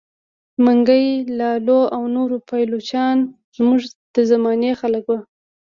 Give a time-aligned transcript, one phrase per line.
[0.63, 1.05] منګی
[1.37, 3.17] لالو او نور پایلوچان
[3.55, 3.79] زموږ
[4.15, 5.19] د زمانې خلک وه.